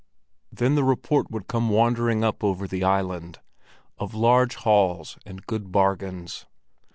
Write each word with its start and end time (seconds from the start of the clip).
Then 0.51 0.73
the 0.73 0.83
report 0.83 1.29
would 1.29 1.47
come 1.47 1.69
wandering 1.69 2.23
up 2.23 2.43
over 2.43 2.67
the 2.67 2.83
island, 2.83 3.37
of 3.99 4.15
large 4.15 4.55
hauls 4.55 5.15
and 5.27 5.45
good 5.45 5.71
bargains. 5.71 6.47